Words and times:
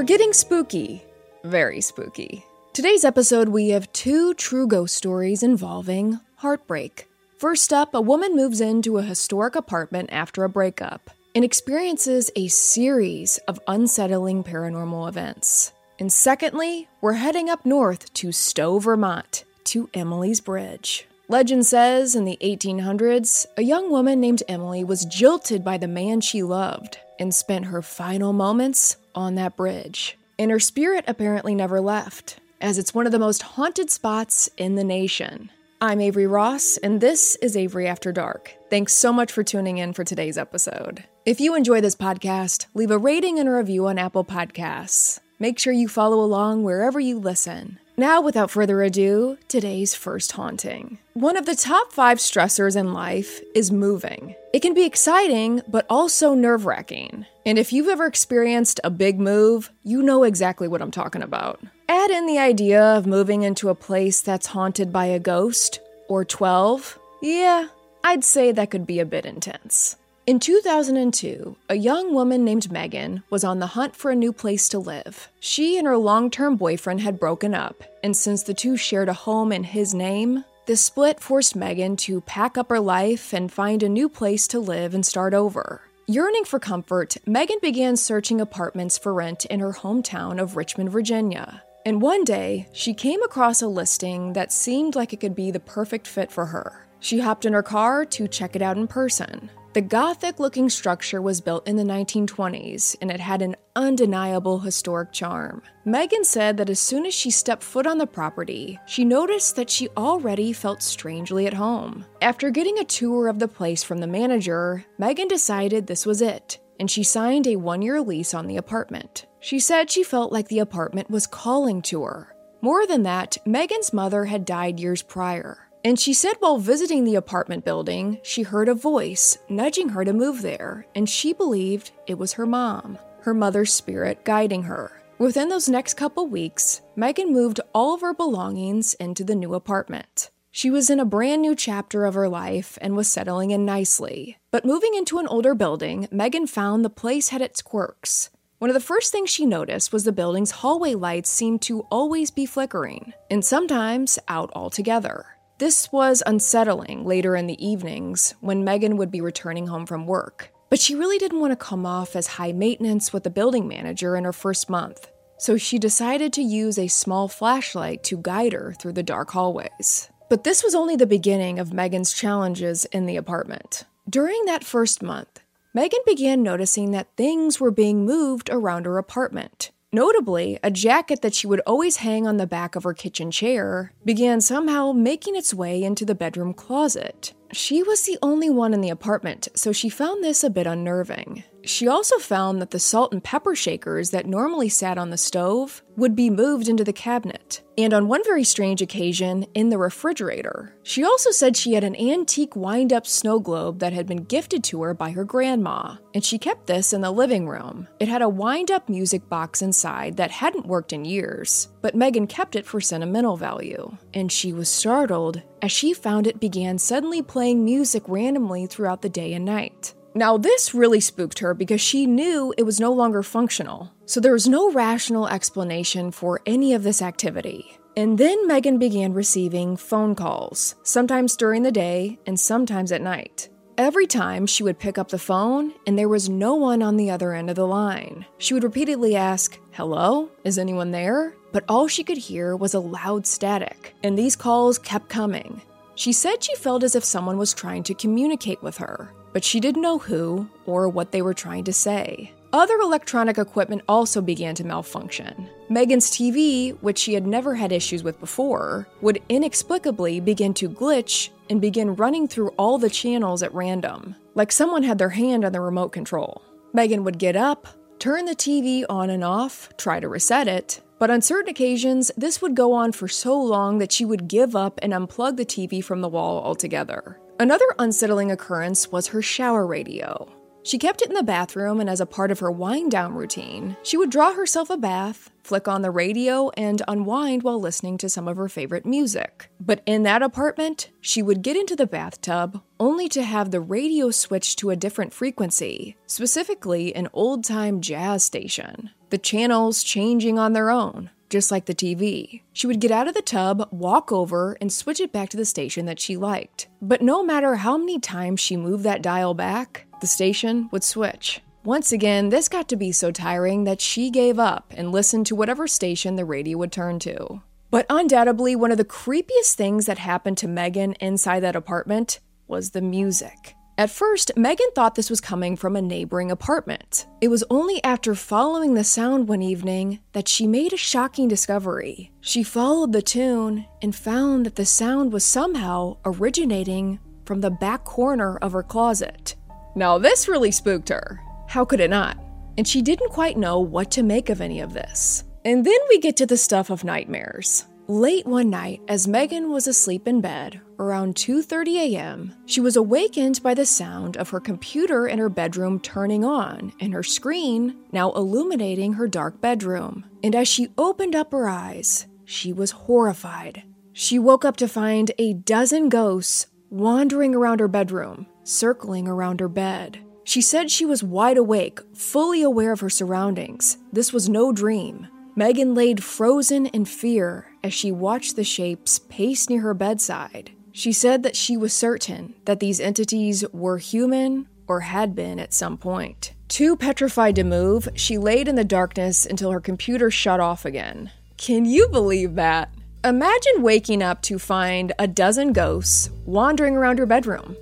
We're 0.00 0.04
getting 0.04 0.32
spooky. 0.32 1.04
Very 1.44 1.82
spooky. 1.82 2.42
Today's 2.72 3.04
episode, 3.04 3.50
we 3.50 3.68
have 3.68 3.92
two 3.92 4.32
true 4.32 4.66
ghost 4.66 4.96
stories 4.96 5.42
involving 5.42 6.20
heartbreak. 6.36 7.06
First 7.36 7.70
up, 7.70 7.94
a 7.94 8.00
woman 8.00 8.34
moves 8.34 8.62
into 8.62 8.96
a 8.96 9.02
historic 9.02 9.56
apartment 9.56 10.08
after 10.10 10.42
a 10.42 10.48
breakup 10.48 11.10
and 11.34 11.44
experiences 11.44 12.30
a 12.34 12.48
series 12.48 13.36
of 13.46 13.60
unsettling 13.68 14.42
paranormal 14.42 15.06
events. 15.06 15.74
And 15.98 16.10
secondly, 16.10 16.88
we're 17.02 17.12
heading 17.12 17.50
up 17.50 17.66
north 17.66 18.10
to 18.14 18.32
Stowe, 18.32 18.78
Vermont, 18.78 19.44
to 19.64 19.90
Emily's 19.92 20.40
Bridge. 20.40 21.06
Legend 21.28 21.66
says 21.66 22.16
in 22.16 22.24
the 22.24 22.38
1800s, 22.40 23.44
a 23.58 23.62
young 23.62 23.90
woman 23.90 24.18
named 24.18 24.42
Emily 24.48 24.82
was 24.82 25.04
jilted 25.04 25.62
by 25.62 25.76
the 25.76 25.86
man 25.86 26.22
she 26.22 26.42
loved 26.42 26.96
and 27.20 27.34
spent 27.34 27.66
her 27.66 27.82
final 27.82 28.32
moments 28.32 28.96
on 29.14 29.36
that 29.36 29.56
bridge. 29.56 30.18
And 30.38 30.50
her 30.50 30.58
spirit 30.58 31.04
apparently 31.06 31.54
never 31.54 31.80
left, 31.80 32.40
as 32.60 32.78
it's 32.78 32.94
one 32.94 33.06
of 33.06 33.12
the 33.12 33.18
most 33.18 33.42
haunted 33.42 33.90
spots 33.90 34.48
in 34.56 34.74
the 34.74 34.84
nation. 34.84 35.50
I'm 35.82 36.00
Avery 36.00 36.26
Ross, 36.26 36.76
and 36.78 37.00
this 37.00 37.36
is 37.36 37.56
Avery 37.56 37.86
After 37.86 38.12
Dark. 38.12 38.54
Thanks 38.68 38.92
so 38.92 39.12
much 39.12 39.32
for 39.32 39.42
tuning 39.42 39.78
in 39.78 39.92
for 39.92 40.04
today's 40.04 40.36
episode. 40.36 41.04
If 41.24 41.40
you 41.40 41.54
enjoy 41.54 41.80
this 41.80 41.96
podcast, 41.96 42.66
leave 42.74 42.90
a 42.90 42.98
rating 42.98 43.38
and 43.38 43.48
a 43.48 43.52
review 43.52 43.86
on 43.86 43.98
Apple 43.98 44.24
Podcasts. 44.24 45.20
Make 45.38 45.58
sure 45.58 45.72
you 45.72 45.88
follow 45.88 46.20
along 46.20 46.64
wherever 46.64 47.00
you 47.00 47.18
listen. 47.18 47.79
Now, 48.00 48.22
without 48.22 48.50
further 48.50 48.82
ado, 48.82 49.36
today's 49.46 49.94
first 49.94 50.32
haunting. 50.32 50.96
One 51.12 51.36
of 51.36 51.44
the 51.44 51.54
top 51.54 51.92
five 51.92 52.16
stressors 52.16 52.74
in 52.74 52.94
life 52.94 53.42
is 53.54 53.70
moving. 53.70 54.34
It 54.54 54.60
can 54.60 54.72
be 54.72 54.86
exciting, 54.86 55.60
but 55.68 55.84
also 55.90 56.32
nerve 56.32 56.64
wracking. 56.64 57.26
And 57.44 57.58
if 57.58 57.74
you've 57.74 57.90
ever 57.90 58.06
experienced 58.06 58.80
a 58.82 58.88
big 58.88 59.20
move, 59.20 59.70
you 59.84 60.00
know 60.00 60.22
exactly 60.22 60.66
what 60.66 60.80
I'm 60.80 60.90
talking 60.90 61.20
about. 61.22 61.60
Add 61.90 62.10
in 62.10 62.24
the 62.24 62.38
idea 62.38 62.82
of 62.82 63.06
moving 63.06 63.42
into 63.42 63.68
a 63.68 63.74
place 63.74 64.22
that's 64.22 64.46
haunted 64.46 64.90
by 64.90 65.04
a 65.04 65.18
ghost, 65.18 65.80
or 66.08 66.24
12. 66.24 66.98
Yeah, 67.20 67.68
I'd 68.02 68.24
say 68.24 68.50
that 68.50 68.70
could 68.70 68.86
be 68.86 69.00
a 69.00 69.04
bit 69.04 69.26
intense. 69.26 69.96
In 70.30 70.38
2002, 70.38 71.56
a 71.68 71.74
young 71.74 72.14
woman 72.14 72.44
named 72.44 72.70
Megan 72.70 73.24
was 73.30 73.42
on 73.42 73.58
the 73.58 73.66
hunt 73.66 73.96
for 73.96 74.12
a 74.12 74.14
new 74.14 74.32
place 74.32 74.68
to 74.68 74.78
live. 74.78 75.28
She 75.40 75.76
and 75.76 75.88
her 75.88 75.96
long 75.96 76.30
term 76.30 76.54
boyfriend 76.54 77.00
had 77.00 77.18
broken 77.18 77.52
up, 77.52 77.82
and 78.04 78.16
since 78.16 78.44
the 78.44 78.54
two 78.54 78.76
shared 78.76 79.08
a 79.08 79.12
home 79.12 79.50
in 79.50 79.64
his 79.64 79.92
name, 79.92 80.44
the 80.66 80.76
split 80.76 81.18
forced 81.18 81.56
Megan 81.56 81.96
to 81.96 82.20
pack 82.20 82.56
up 82.56 82.68
her 82.68 82.78
life 82.78 83.32
and 83.32 83.50
find 83.50 83.82
a 83.82 83.88
new 83.88 84.08
place 84.08 84.46
to 84.46 84.60
live 84.60 84.94
and 84.94 85.04
start 85.04 85.34
over. 85.34 85.82
Yearning 86.06 86.44
for 86.44 86.60
comfort, 86.60 87.16
Megan 87.26 87.58
began 87.60 87.96
searching 87.96 88.40
apartments 88.40 88.96
for 88.96 89.12
rent 89.12 89.46
in 89.46 89.58
her 89.58 89.72
hometown 89.72 90.40
of 90.40 90.56
Richmond, 90.56 90.90
Virginia. 90.90 91.64
And 91.84 92.00
one 92.00 92.22
day, 92.22 92.68
she 92.72 92.94
came 92.94 93.20
across 93.24 93.62
a 93.62 93.66
listing 93.66 94.34
that 94.34 94.52
seemed 94.52 94.94
like 94.94 95.12
it 95.12 95.18
could 95.18 95.34
be 95.34 95.50
the 95.50 95.58
perfect 95.58 96.06
fit 96.06 96.30
for 96.30 96.46
her. 96.46 96.86
She 97.00 97.18
hopped 97.18 97.46
in 97.46 97.52
her 97.52 97.64
car 97.64 98.04
to 98.04 98.28
check 98.28 98.54
it 98.54 98.62
out 98.62 98.76
in 98.76 98.86
person. 98.86 99.50
The 99.72 99.80
Gothic 99.80 100.40
looking 100.40 100.68
structure 100.68 101.22
was 101.22 101.40
built 101.40 101.68
in 101.68 101.76
the 101.76 101.84
1920s 101.84 102.96
and 103.00 103.08
it 103.08 103.20
had 103.20 103.40
an 103.40 103.54
undeniable 103.76 104.58
historic 104.58 105.12
charm. 105.12 105.62
Megan 105.84 106.24
said 106.24 106.56
that 106.56 106.68
as 106.68 106.80
soon 106.80 107.06
as 107.06 107.14
she 107.14 107.30
stepped 107.30 107.62
foot 107.62 107.86
on 107.86 107.98
the 107.98 108.06
property, 108.06 108.80
she 108.86 109.04
noticed 109.04 109.54
that 109.54 109.70
she 109.70 109.88
already 109.90 110.52
felt 110.52 110.82
strangely 110.82 111.46
at 111.46 111.54
home. 111.54 112.04
After 112.20 112.50
getting 112.50 112.80
a 112.80 112.84
tour 112.84 113.28
of 113.28 113.38
the 113.38 113.46
place 113.46 113.84
from 113.84 113.98
the 113.98 114.08
manager, 114.08 114.84
Megan 114.98 115.28
decided 115.28 115.86
this 115.86 116.04
was 116.04 116.20
it, 116.20 116.58
and 116.80 116.90
she 116.90 117.04
signed 117.04 117.46
a 117.46 117.54
one 117.54 117.80
year 117.80 118.00
lease 118.00 118.34
on 118.34 118.48
the 118.48 118.56
apartment. 118.56 119.26
She 119.38 119.60
said 119.60 119.88
she 119.88 120.02
felt 120.02 120.32
like 120.32 120.48
the 120.48 120.58
apartment 120.58 121.10
was 121.10 121.28
calling 121.28 121.80
to 121.82 122.02
her. 122.02 122.34
More 122.60 122.88
than 122.88 123.04
that, 123.04 123.38
Megan's 123.46 123.92
mother 123.92 124.24
had 124.24 124.44
died 124.44 124.80
years 124.80 125.02
prior. 125.02 125.69
And 125.84 125.98
she 125.98 126.12
said 126.12 126.34
while 126.40 126.58
visiting 126.58 127.04
the 127.04 127.14
apartment 127.14 127.64
building, 127.64 128.20
she 128.22 128.42
heard 128.42 128.68
a 128.68 128.74
voice 128.74 129.38
nudging 129.48 129.90
her 129.90 130.04
to 130.04 130.12
move 130.12 130.42
there, 130.42 130.86
and 130.94 131.08
she 131.08 131.32
believed 131.32 131.92
it 132.06 132.18
was 132.18 132.34
her 132.34 132.46
mom, 132.46 132.98
her 133.22 133.32
mother's 133.32 133.72
spirit 133.72 134.24
guiding 134.24 134.64
her. 134.64 135.00
Within 135.18 135.48
those 135.48 135.68
next 135.68 135.94
couple 135.94 136.26
weeks, 136.26 136.82
Megan 136.96 137.32
moved 137.32 137.60
all 137.74 137.94
of 137.94 138.00
her 138.00 138.14
belongings 138.14 138.94
into 138.94 139.24
the 139.24 139.34
new 139.34 139.54
apartment. 139.54 140.30
She 140.50 140.70
was 140.70 140.90
in 140.90 140.98
a 140.98 141.04
brand 141.04 141.42
new 141.42 141.54
chapter 141.54 142.04
of 142.04 142.14
her 142.14 142.28
life 142.28 142.76
and 142.80 142.96
was 142.96 143.06
settling 143.06 143.50
in 143.50 143.64
nicely. 143.64 144.38
But 144.50 144.64
moving 144.64 144.94
into 144.94 145.18
an 145.18 145.28
older 145.28 145.54
building, 145.54 146.08
Megan 146.10 146.46
found 146.46 146.84
the 146.84 146.90
place 146.90 147.28
had 147.28 147.40
its 147.40 147.62
quirks. 147.62 148.30
One 148.58 148.68
of 148.68 148.74
the 148.74 148.80
first 148.80 149.12
things 149.12 149.30
she 149.30 149.46
noticed 149.46 149.92
was 149.92 150.04
the 150.04 150.12
building's 150.12 150.50
hallway 150.50 150.94
lights 150.94 151.30
seemed 151.30 151.62
to 151.62 151.86
always 151.90 152.30
be 152.30 152.46
flickering, 152.46 153.14
and 153.30 153.44
sometimes 153.44 154.18
out 154.28 154.50
altogether. 154.54 155.26
This 155.60 155.92
was 155.92 156.22
unsettling 156.24 157.04
later 157.04 157.36
in 157.36 157.46
the 157.46 157.62
evenings 157.62 158.34
when 158.40 158.64
Megan 158.64 158.96
would 158.96 159.10
be 159.10 159.20
returning 159.20 159.66
home 159.66 159.84
from 159.84 160.06
work. 160.06 160.50
But 160.70 160.80
she 160.80 160.94
really 160.94 161.18
didn't 161.18 161.38
want 161.38 161.50
to 161.50 161.56
come 161.56 161.84
off 161.84 162.16
as 162.16 162.26
high 162.26 162.52
maintenance 162.52 163.12
with 163.12 163.24
the 163.24 163.30
building 163.30 163.68
manager 163.68 164.16
in 164.16 164.24
her 164.24 164.32
first 164.32 164.70
month. 164.70 165.10
So 165.36 165.58
she 165.58 165.78
decided 165.78 166.32
to 166.32 166.42
use 166.42 166.78
a 166.78 166.88
small 166.88 167.28
flashlight 167.28 168.02
to 168.04 168.16
guide 168.16 168.54
her 168.54 168.72
through 168.80 168.94
the 168.94 169.02
dark 169.02 169.32
hallways. 169.32 170.08
But 170.30 170.44
this 170.44 170.64
was 170.64 170.74
only 170.74 170.96
the 170.96 171.04
beginning 171.04 171.58
of 171.58 171.74
Megan's 171.74 172.14
challenges 172.14 172.86
in 172.86 173.04
the 173.04 173.18
apartment. 173.18 173.84
During 174.08 174.46
that 174.46 174.64
first 174.64 175.02
month, 175.02 175.40
Megan 175.74 176.00
began 176.06 176.42
noticing 176.42 176.92
that 176.92 177.14
things 177.18 177.60
were 177.60 177.70
being 177.70 178.06
moved 178.06 178.48
around 178.50 178.86
her 178.86 178.96
apartment. 178.96 179.72
Notably, 179.92 180.56
a 180.62 180.70
jacket 180.70 181.20
that 181.22 181.34
she 181.34 181.48
would 181.48 181.60
always 181.66 181.96
hang 181.96 182.24
on 182.24 182.36
the 182.36 182.46
back 182.46 182.76
of 182.76 182.84
her 182.84 182.94
kitchen 182.94 183.32
chair 183.32 183.92
began 184.04 184.40
somehow 184.40 184.92
making 184.92 185.34
its 185.34 185.52
way 185.52 185.82
into 185.82 186.04
the 186.04 186.14
bedroom 186.14 186.54
closet. 186.54 187.32
She 187.52 187.82
was 187.82 188.02
the 188.02 188.18
only 188.22 188.48
one 188.50 188.74
in 188.74 188.80
the 188.80 188.90
apartment, 188.90 189.48
so 189.54 189.72
she 189.72 189.88
found 189.88 190.22
this 190.22 190.44
a 190.44 190.50
bit 190.50 190.66
unnerving. 190.66 191.44
She 191.64 191.88
also 191.88 192.18
found 192.18 192.60
that 192.60 192.70
the 192.70 192.78
salt 192.78 193.12
and 193.12 193.22
pepper 193.22 193.54
shakers 193.54 194.10
that 194.10 194.26
normally 194.26 194.68
sat 194.68 194.96
on 194.96 195.10
the 195.10 195.18
stove 195.18 195.82
would 195.96 196.16
be 196.16 196.30
moved 196.30 196.68
into 196.68 196.84
the 196.84 196.92
cabinet, 196.92 197.60
and 197.76 197.92
on 197.92 198.08
one 198.08 198.24
very 198.24 198.44
strange 198.44 198.80
occasion, 198.80 199.44
in 199.54 199.68
the 199.68 199.76
refrigerator. 199.76 200.74
She 200.82 201.04
also 201.04 201.30
said 201.30 201.56
she 201.56 201.74
had 201.74 201.84
an 201.84 201.96
antique 201.96 202.56
wind 202.56 202.92
up 202.92 203.06
snow 203.06 203.38
globe 203.38 203.80
that 203.80 203.92
had 203.92 204.06
been 204.06 204.24
gifted 204.24 204.64
to 204.64 204.82
her 204.82 204.94
by 204.94 205.10
her 205.10 205.24
grandma, 205.24 205.96
and 206.14 206.24
she 206.24 206.38
kept 206.38 206.66
this 206.66 206.92
in 206.92 207.02
the 207.02 207.10
living 207.10 207.46
room. 207.46 207.88
It 207.98 208.08
had 208.08 208.22
a 208.22 208.28
wind 208.28 208.70
up 208.70 208.88
music 208.88 209.28
box 209.28 209.60
inside 209.60 210.16
that 210.16 210.30
hadn't 210.30 210.66
worked 210.66 210.94
in 210.94 211.04
years, 211.04 211.68
but 211.82 211.94
Megan 211.94 212.26
kept 212.26 212.56
it 212.56 212.64
for 212.64 212.80
sentimental 212.80 213.36
value, 213.36 213.96
and 214.14 214.32
she 214.32 214.52
was 214.52 214.68
startled 214.68 215.42
as 215.62 215.70
she 215.70 215.92
found 215.92 216.26
it 216.26 216.40
began 216.40 216.78
suddenly 216.78 217.20
playing 217.20 217.39
music 217.64 218.02
randomly 218.06 218.66
throughout 218.66 219.02
the 219.02 219.08
day 219.08 219.32
and 219.34 219.44
night. 219.44 219.94
Now, 220.14 220.36
this 220.36 220.74
really 220.74 221.00
spooked 221.00 221.38
her 221.38 221.54
because 221.54 221.80
she 221.80 222.06
knew 222.06 222.52
it 222.58 222.64
was 222.64 222.80
no 222.80 222.92
longer 222.92 223.22
functional, 223.22 223.92
so 224.06 224.20
there 224.20 224.32
was 224.32 224.48
no 224.48 224.72
rational 224.72 225.28
explanation 225.28 226.10
for 226.10 226.40
any 226.46 226.74
of 226.74 226.82
this 226.82 227.00
activity. 227.00 227.78
And 227.96 228.18
then 228.18 228.46
Megan 228.46 228.78
began 228.78 229.14
receiving 229.14 229.76
phone 229.76 230.14
calls, 230.14 230.74
sometimes 230.82 231.36
during 231.36 231.62
the 231.62 231.72
day 231.72 232.18
and 232.26 232.38
sometimes 232.38 232.92
at 232.92 233.02
night. 233.02 233.48
Every 233.78 234.06
time 234.06 234.46
she 234.46 234.62
would 234.62 234.78
pick 234.78 234.98
up 234.98 235.08
the 235.08 235.18
phone 235.18 235.72
and 235.86 235.98
there 235.98 236.08
was 236.08 236.28
no 236.28 236.54
one 236.54 236.82
on 236.82 236.96
the 236.96 237.10
other 237.10 237.32
end 237.32 237.48
of 237.48 237.56
the 237.56 237.66
line. 237.66 238.26
She 238.38 238.52
would 238.52 238.64
repeatedly 238.64 239.16
ask, 239.16 239.58
Hello? 239.72 240.28
Is 240.44 240.58
anyone 240.58 240.90
there? 240.90 241.34
But 241.52 241.64
all 241.68 241.88
she 241.88 242.04
could 242.04 242.18
hear 242.18 242.54
was 242.56 242.74
a 242.74 242.80
loud 242.80 243.26
static, 243.26 243.94
and 244.02 244.18
these 244.18 244.36
calls 244.36 244.78
kept 244.78 245.08
coming. 245.08 245.62
She 246.00 246.14
said 246.14 246.42
she 246.42 246.54
felt 246.54 246.82
as 246.82 246.94
if 246.94 247.04
someone 247.04 247.36
was 247.36 247.52
trying 247.52 247.82
to 247.82 247.92
communicate 247.92 248.62
with 248.62 248.78
her, 248.78 249.12
but 249.34 249.44
she 249.44 249.60
didn't 249.60 249.82
know 249.82 249.98
who 249.98 250.48
or 250.64 250.88
what 250.88 251.12
they 251.12 251.20
were 251.20 251.34
trying 251.34 251.64
to 251.64 251.74
say. 251.74 252.32
Other 252.54 252.78
electronic 252.78 253.36
equipment 253.36 253.82
also 253.86 254.22
began 254.22 254.54
to 254.54 254.64
malfunction. 254.64 255.50
Megan's 255.68 256.10
TV, 256.10 256.74
which 256.80 256.96
she 256.96 257.12
had 257.12 257.26
never 257.26 257.54
had 257.54 257.70
issues 257.70 258.02
with 258.02 258.18
before, 258.18 258.88
would 259.02 259.22
inexplicably 259.28 260.20
begin 260.20 260.54
to 260.54 260.70
glitch 260.70 261.28
and 261.50 261.60
begin 261.60 261.94
running 261.96 262.26
through 262.26 262.54
all 262.56 262.78
the 262.78 262.88
channels 262.88 263.42
at 263.42 263.52
random, 263.52 264.16
like 264.34 264.52
someone 264.52 264.84
had 264.84 264.96
their 264.96 265.10
hand 265.10 265.44
on 265.44 265.52
the 265.52 265.60
remote 265.60 265.92
control. 265.92 266.40
Megan 266.72 267.04
would 267.04 267.18
get 267.18 267.36
up, 267.36 267.68
turn 267.98 268.24
the 268.24 268.34
TV 268.34 268.84
on 268.88 269.10
and 269.10 269.22
off, 269.22 269.68
try 269.76 270.00
to 270.00 270.08
reset 270.08 270.48
it, 270.48 270.80
but 271.00 271.10
on 271.10 271.22
certain 271.22 271.48
occasions, 271.48 272.12
this 272.16 272.42
would 272.42 272.54
go 272.54 272.74
on 272.74 272.92
for 272.92 273.08
so 273.08 273.40
long 273.40 273.78
that 273.78 273.90
she 273.90 274.04
would 274.04 274.28
give 274.28 274.54
up 274.54 274.78
and 274.82 274.92
unplug 274.92 275.38
the 275.38 275.46
TV 275.46 275.82
from 275.82 276.02
the 276.02 276.08
wall 276.08 276.40
altogether. 276.44 277.18
Another 277.40 277.64
unsettling 277.78 278.30
occurrence 278.30 278.92
was 278.92 279.08
her 279.08 279.22
shower 279.22 279.66
radio. 279.66 280.30
She 280.70 280.78
kept 280.78 281.02
it 281.02 281.08
in 281.08 281.16
the 281.16 281.24
bathroom, 281.24 281.80
and 281.80 281.90
as 281.90 282.00
a 282.00 282.06
part 282.06 282.30
of 282.30 282.38
her 282.38 282.50
wind 282.52 282.92
down 282.92 283.12
routine, 283.12 283.76
she 283.82 283.96
would 283.96 284.08
draw 284.08 284.32
herself 284.32 284.70
a 284.70 284.76
bath, 284.76 285.28
flick 285.42 285.66
on 285.66 285.82
the 285.82 285.90
radio, 285.90 286.50
and 286.50 286.80
unwind 286.86 287.42
while 287.42 287.60
listening 287.60 287.98
to 287.98 288.08
some 288.08 288.28
of 288.28 288.36
her 288.36 288.48
favorite 288.48 288.86
music. 288.86 289.50
But 289.58 289.82
in 289.84 290.04
that 290.04 290.22
apartment, 290.22 290.90
she 291.00 291.22
would 291.24 291.42
get 291.42 291.56
into 291.56 291.74
the 291.74 291.88
bathtub 291.88 292.62
only 292.78 293.08
to 293.08 293.24
have 293.24 293.50
the 293.50 293.60
radio 293.60 294.12
switch 294.12 294.54
to 294.56 294.70
a 294.70 294.76
different 294.76 295.12
frequency, 295.12 295.96
specifically 296.06 296.94
an 296.94 297.08
old 297.12 297.42
time 297.42 297.80
jazz 297.80 298.22
station. 298.22 298.90
The 299.08 299.18
channels 299.18 299.82
changing 299.82 300.38
on 300.38 300.52
their 300.52 300.70
own, 300.70 301.10
just 301.30 301.50
like 301.50 301.64
the 301.64 301.74
TV. 301.74 302.42
She 302.52 302.68
would 302.68 302.78
get 302.78 302.92
out 302.92 303.08
of 303.08 303.14
the 303.14 303.22
tub, 303.22 303.68
walk 303.72 304.12
over, 304.12 304.56
and 304.60 304.72
switch 304.72 305.00
it 305.00 305.12
back 305.12 305.30
to 305.30 305.36
the 305.36 305.44
station 305.44 305.86
that 305.86 305.98
she 305.98 306.16
liked. 306.16 306.68
But 306.80 307.02
no 307.02 307.24
matter 307.24 307.56
how 307.56 307.76
many 307.76 307.98
times 307.98 308.38
she 308.38 308.56
moved 308.56 308.84
that 308.84 309.02
dial 309.02 309.34
back, 309.34 309.88
the 310.00 310.06
station 310.06 310.68
would 310.72 310.84
switch. 310.84 311.40
Once 311.64 311.92
again, 311.92 312.30
this 312.30 312.48
got 312.48 312.68
to 312.68 312.76
be 312.76 312.90
so 312.90 313.10
tiring 313.10 313.64
that 313.64 313.80
she 313.80 314.10
gave 314.10 314.38
up 314.38 314.72
and 314.76 314.92
listened 314.92 315.26
to 315.26 315.36
whatever 315.36 315.66
station 315.66 316.16
the 316.16 316.24
radio 316.24 316.56
would 316.56 316.72
turn 316.72 316.98
to. 316.98 317.42
But 317.70 317.86
undoubtedly, 317.90 318.56
one 318.56 318.72
of 318.72 318.78
the 318.78 318.84
creepiest 318.84 319.54
things 319.54 319.86
that 319.86 319.98
happened 319.98 320.38
to 320.38 320.48
Megan 320.48 320.94
inside 320.94 321.40
that 321.40 321.54
apartment 321.54 322.18
was 322.48 322.70
the 322.70 322.80
music. 322.80 323.54
At 323.78 323.90
first, 323.90 324.32
Megan 324.36 324.70
thought 324.74 324.94
this 324.94 325.08
was 325.08 325.22
coming 325.22 325.56
from 325.56 325.74
a 325.74 325.80
neighboring 325.80 326.30
apartment. 326.30 327.06
It 327.22 327.28
was 327.28 327.44
only 327.48 327.82
after 327.82 328.14
following 328.14 328.74
the 328.74 328.84
sound 328.84 329.28
one 329.28 329.40
evening 329.40 330.00
that 330.12 330.28
she 330.28 330.46
made 330.46 330.74
a 330.74 330.76
shocking 330.76 331.28
discovery. 331.28 332.12
She 332.20 332.42
followed 332.42 332.92
the 332.92 333.00
tune 333.00 333.66
and 333.80 333.94
found 333.94 334.44
that 334.44 334.56
the 334.56 334.66
sound 334.66 335.14
was 335.14 335.24
somehow 335.24 335.96
originating 336.04 336.98
from 337.24 337.40
the 337.40 337.50
back 337.50 337.84
corner 337.84 338.36
of 338.38 338.52
her 338.52 338.62
closet. 338.62 339.36
Now, 339.80 339.96
this 339.96 340.28
really 340.28 340.50
spooked 340.50 340.90
her. 340.90 341.22
How 341.48 341.64
could 341.64 341.80
it 341.80 341.88
not? 341.88 342.18
And 342.58 342.68
she 342.68 342.82
didn't 342.82 343.12
quite 343.12 343.38
know 343.38 343.60
what 343.60 343.90
to 343.92 344.02
make 344.02 344.28
of 344.28 344.42
any 344.42 344.60
of 344.60 344.74
this. 344.74 345.24
And 345.42 345.64
then 345.64 345.78
we 345.88 345.98
get 345.98 346.18
to 346.18 346.26
the 346.26 346.36
stuff 346.36 346.68
of 346.68 346.84
nightmares. 346.84 347.64
Late 347.88 348.26
one 348.26 348.50
night, 348.50 348.82
as 348.88 349.08
Megan 349.08 349.48
was 349.50 349.66
asleep 349.66 350.06
in 350.06 350.20
bed, 350.20 350.60
around 350.78 351.14
2:30 351.14 351.76
a.m., 351.78 352.34
she 352.44 352.60
was 352.60 352.76
awakened 352.76 353.42
by 353.42 353.54
the 353.54 353.64
sound 353.64 354.18
of 354.18 354.28
her 354.28 354.38
computer 354.38 355.06
in 355.06 355.18
her 355.18 355.30
bedroom 355.30 355.80
turning 355.80 356.26
on 356.26 356.74
and 356.78 356.92
her 356.92 357.02
screen 357.02 357.74
now 357.90 358.12
illuminating 358.12 358.92
her 358.92 359.08
dark 359.08 359.40
bedroom. 359.40 360.04
And 360.22 360.34
as 360.34 360.46
she 360.46 360.74
opened 360.76 361.16
up 361.16 361.32
her 361.32 361.48
eyes, 361.48 362.06
she 362.26 362.52
was 362.52 362.72
horrified. 362.72 363.62
She 363.94 364.18
woke 364.18 364.44
up 364.44 364.58
to 364.58 364.68
find 364.68 365.10
a 365.16 365.32
dozen 365.32 365.88
ghosts 365.88 366.48
wandering 366.68 367.34
around 367.34 367.60
her 367.60 367.68
bedroom, 367.68 368.26
circling 368.50 369.06
around 369.06 369.40
her 369.40 369.48
bed. 369.48 369.98
She 370.24 370.40
said 370.40 370.70
she 370.70 370.84
was 370.84 371.02
wide 371.02 371.38
awake, 371.38 371.80
fully 371.94 372.42
aware 372.42 372.72
of 372.72 372.80
her 372.80 372.90
surroundings. 372.90 373.78
This 373.92 374.12
was 374.12 374.28
no 374.28 374.52
dream. 374.52 375.08
Megan 375.36 375.74
laid 375.74 376.04
frozen 376.04 376.66
in 376.66 376.84
fear 376.84 377.46
as 377.62 377.72
she 377.72 377.92
watched 377.92 378.36
the 378.36 378.44
shapes 378.44 378.98
pace 378.98 379.48
near 379.48 379.60
her 379.62 379.74
bedside. 379.74 380.50
She 380.72 380.92
said 380.92 381.22
that 381.22 381.36
she 381.36 381.56
was 381.56 381.72
certain 381.72 382.34
that 382.44 382.60
these 382.60 382.80
entities 382.80 383.44
were 383.52 383.78
human 383.78 384.48
or 384.66 384.80
had 384.80 385.14
been 385.14 385.40
at 385.40 385.52
some 385.52 385.76
point. 385.76 386.32
Too 386.48 386.76
petrified 386.76 387.36
to 387.36 387.44
move, 387.44 387.88
she 387.94 388.18
laid 388.18 388.48
in 388.48 388.54
the 388.56 388.64
darkness 388.64 389.26
until 389.26 389.50
her 389.50 389.60
computer 389.60 390.10
shut 390.10 390.40
off 390.40 390.64
again. 390.64 391.10
Can 391.36 391.64
you 391.64 391.88
believe 391.88 392.34
that? 392.34 392.72
Imagine 393.02 393.62
waking 393.62 394.02
up 394.02 394.20
to 394.22 394.38
find 394.38 394.92
a 394.98 395.08
dozen 395.08 395.52
ghosts 395.52 396.10
wandering 396.26 396.76
around 396.76 396.98
your 396.98 397.06
bedroom. 397.06 397.56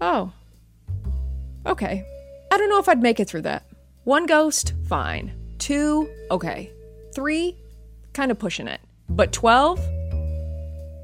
Oh. 0.00 0.32
Okay. 1.66 2.06
I 2.50 2.58
don't 2.58 2.68
know 2.68 2.78
if 2.78 2.88
I'd 2.88 3.02
make 3.02 3.20
it 3.20 3.28
through 3.28 3.42
that. 3.42 3.64
One 4.04 4.26
ghost, 4.26 4.74
fine. 4.88 5.32
Two, 5.58 6.08
okay. 6.30 6.70
Three, 7.14 7.56
kind 8.12 8.30
of 8.30 8.38
pushing 8.38 8.66
it. 8.66 8.80
But 9.08 9.32
12? 9.32 9.78